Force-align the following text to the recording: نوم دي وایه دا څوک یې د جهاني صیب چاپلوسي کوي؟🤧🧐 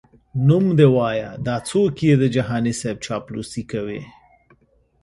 نوم 0.47 0.65
دي 0.77 0.87
وایه 0.95 1.29
دا 1.45 1.55
څوک 1.69 1.93
یې 2.07 2.13
د 2.17 2.23
جهاني 2.35 2.73
صیب 2.81 2.97
چاپلوسي 3.05 3.63
کوي؟🤧🧐 3.71 4.09